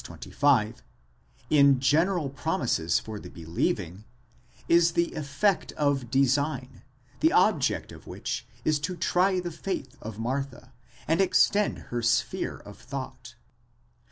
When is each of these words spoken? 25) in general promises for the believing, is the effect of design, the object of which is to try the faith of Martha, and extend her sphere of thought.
25) 0.03 0.81
in 1.51 1.79
general 1.79 2.27
promises 2.31 2.99
for 2.99 3.19
the 3.19 3.29
believing, 3.29 4.03
is 4.67 4.93
the 4.93 5.13
effect 5.13 5.73
of 5.73 6.09
design, 6.09 6.81
the 7.19 7.31
object 7.31 7.91
of 7.91 8.07
which 8.07 8.43
is 8.65 8.79
to 8.79 8.95
try 8.97 9.39
the 9.39 9.51
faith 9.51 9.95
of 10.01 10.17
Martha, 10.17 10.73
and 11.07 11.21
extend 11.21 11.77
her 11.93 12.01
sphere 12.01 12.57
of 12.65 12.79
thought. 12.79 13.35